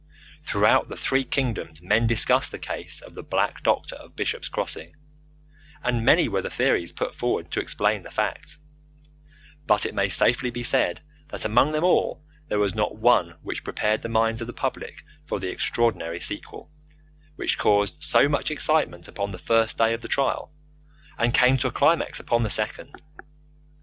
Throughout 0.41 0.89
the 0.89 0.97
three 0.97 1.23
kingdoms 1.23 1.83
men 1.83 2.07
discussed 2.07 2.51
the 2.51 2.57
case 2.57 3.01
of 3.01 3.13
the 3.13 3.21
Black 3.21 3.61
Doctor 3.61 3.93
of 3.97 4.15
Bishop's 4.15 4.49
Crossing, 4.49 4.95
and 5.83 6.03
many 6.03 6.27
were 6.27 6.41
the 6.41 6.49
theories 6.49 6.91
put 6.91 7.13
forward 7.13 7.51
to 7.51 7.59
explain 7.59 8.01
the 8.01 8.09
facts; 8.09 8.57
but 9.67 9.85
it 9.85 9.93
may 9.93 10.09
safely 10.09 10.49
be 10.49 10.63
said 10.63 11.01
that 11.27 11.45
among 11.45 11.71
them 11.71 11.83
all 11.83 12.25
there 12.47 12.57
was 12.57 12.73
not 12.73 12.95
one 12.95 13.35
which 13.43 13.63
prepared 13.63 14.01
the 14.01 14.09
minds 14.09 14.41
of 14.41 14.47
the 14.47 14.53
public 14.53 15.03
for 15.27 15.39
the 15.39 15.49
extraordinary 15.51 16.19
sequel, 16.19 16.71
which 17.35 17.59
caused 17.59 18.01
so 18.01 18.27
much 18.27 18.49
excitement 18.49 19.07
upon 19.07 19.29
the 19.29 19.37
first 19.37 19.77
day 19.77 19.93
of 19.93 20.01
the 20.01 20.07
trial, 20.07 20.51
and 21.19 21.31
came 21.35 21.57
to 21.57 21.67
a 21.67 21.71
climax 21.71 22.19
upon 22.19 22.41
the 22.41 22.49
second. 22.49 22.99